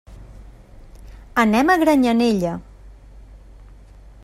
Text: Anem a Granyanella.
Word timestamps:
Anem 1.43 1.69
a 1.73 1.77
Granyanella. 1.83 2.55